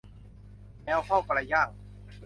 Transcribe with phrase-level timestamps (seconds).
[0.83, 1.69] แมวเฝ้าปลาย่าง